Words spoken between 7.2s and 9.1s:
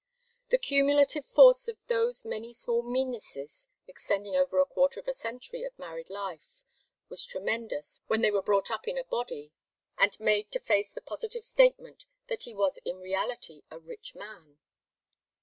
tremendous when they were brought up in a